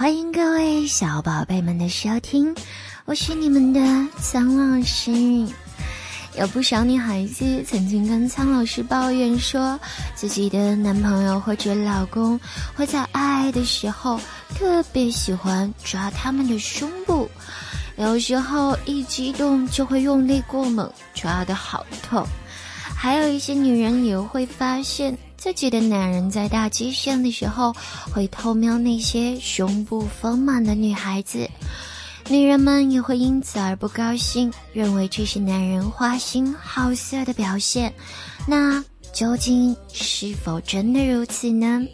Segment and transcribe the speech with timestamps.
[0.00, 2.54] 欢迎各位小宝贝们的收听，
[3.04, 3.80] 我是你们的
[4.18, 5.12] 苍老师。
[6.38, 9.78] 有不少女孩子曾经跟苍老师抱怨说，
[10.14, 12.40] 自己的男朋友或者老公
[12.74, 14.18] 会在爱的时候
[14.54, 17.28] 特别喜欢抓他们的胸部，
[17.98, 22.26] 有时候一激动就会用力过猛，抓得好痛。
[22.96, 25.14] 还有一些女人也会发现。
[25.40, 27.74] 自己的男人在大街上的时候，
[28.12, 31.48] 会偷瞄那些胸部丰满的女孩子，
[32.28, 37.90] 女人们也会因此而不高兴，认为这是男人花心好色的表现。
[38.46, 38.84] 那
[39.14, 41.86] 究竟是否真的如此呢？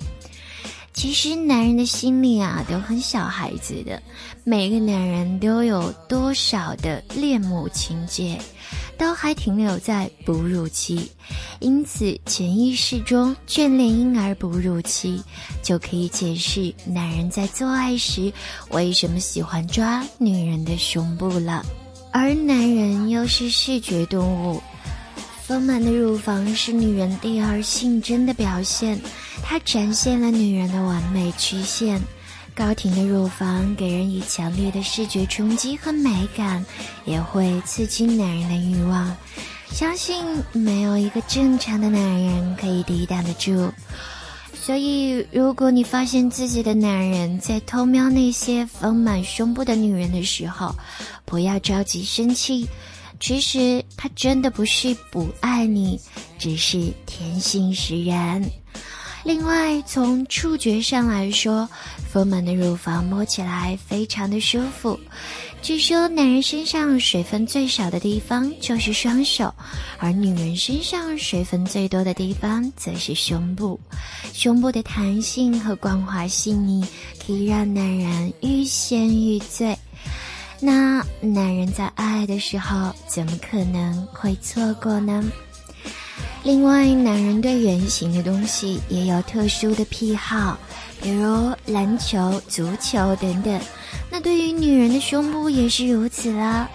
[0.92, 4.02] 其实男人的心里啊，都很小孩子的，
[4.42, 8.36] 每个男人都有多少的恋母情节。
[8.98, 11.10] 都还停留在哺乳期，
[11.60, 15.22] 因此潜意识中眷恋婴儿哺乳期，
[15.62, 18.32] 就可以解释男人在做爱时
[18.70, 21.64] 为什么喜欢抓女人的胸部了。
[22.12, 24.62] 而男人又是视觉动物，
[25.46, 28.98] 丰满的乳房是女人第二性征的表现，
[29.42, 32.00] 它展现了女人的完美曲线。
[32.56, 36.64] 高挺的乳房给人以强烈的视觉冲击和美感，
[37.04, 39.14] 也会刺激男人的欲望。
[39.70, 43.70] 相信没有一个正常的男人可以抵挡得住。
[44.54, 50.74] 所以，如果你发现自己的男人在偷瞄那些丰满胸部的女人的时候，
[51.26, 52.66] 不要着急生气。
[53.20, 56.00] 其实他真的不是不爱你，
[56.38, 58.42] 只是天性使然。
[59.26, 61.68] 另外，从触觉上来说，
[62.08, 64.96] 丰满的乳房摸起来非常的舒服。
[65.60, 69.52] 据说，男人身上水分最少的地方就是双手，
[69.98, 73.80] 而女人身上水分最多的地方则是胸部。
[74.32, 76.86] 胸部的弹性和光滑细腻，
[77.26, 79.76] 可以让男人欲仙欲醉。
[80.60, 85.20] 那男人在爱的时候，怎么可能会错过呢？
[86.46, 90.56] 另外，男人对圆形的东西也有特殊的癖好，
[91.02, 93.60] 比如篮球、足球等等。
[94.08, 96.68] 那对于女人的胸部也是如此啦。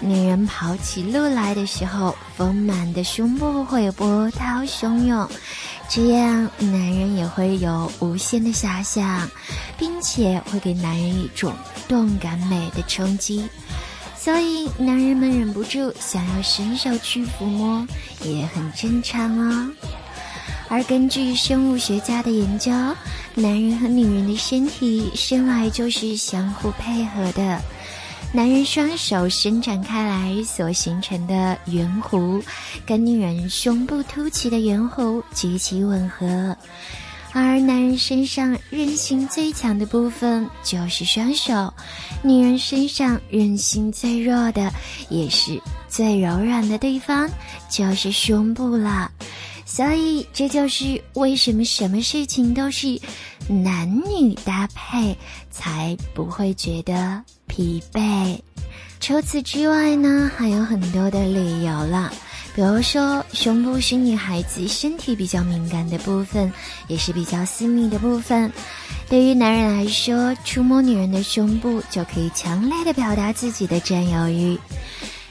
[0.00, 5.28] 女人跑起路来的时候，丰满的胸部会波涛汹涌，
[5.90, 9.28] 这样男人也会有无限的遐想，
[9.76, 11.52] 并且会给男人一种
[11.86, 13.46] 动感美的冲击。
[14.22, 17.84] 所以，男人们忍不住想要伸手去抚摸，
[18.22, 19.68] 也很正常哦。
[20.68, 22.70] 而根据生物学家的研究，
[23.34, 27.60] 男人和女人的身体生来就是相互配合的。
[28.32, 32.40] 男人双手伸展开来所形成的圆弧，
[32.86, 36.56] 跟女人胸部凸起的圆弧极其吻合。
[37.32, 41.72] 而男人身上韧性最强的部分就是双手，
[42.22, 44.70] 女人身上韧性最弱的，
[45.08, 47.28] 也是最柔软的地方
[47.70, 49.10] 就是胸部了。
[49.64, 53.00] 所以这就是为什么什么事情都是
[53.48, 55.16] 男女搭配
[55.50, 58.38] 才不会觉得疲惫。
[59.00, 62.12] 除此之外呢，还有很多的理由了。
[62.54, 66.52] 比如说，胸部是女孩子身体比较敏感的部分，
[66.86, 68.52] 也是比较私密的部分。
[69.08, 74.58] 对于男人来说，触摸女人的胸部就可以强烈的表达自己的占有欲。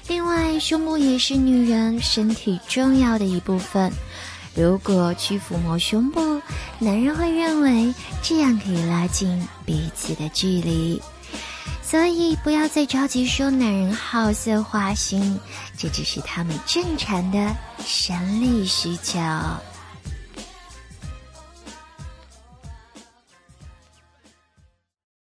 [0.08, 3.92] 另外，胸部也是女人身体重要的一部分。
[4.53, 6.42] 如果去抚摸胸部，
[6.80, 11.02] 男人会认为这样可以拉近彼此的距离。
[11.91, 15.38] 所以不要再着急说男人好色花心，
[15.78, 17.53] 这只是他们正常的
[17.85, 19.19] 生理需求。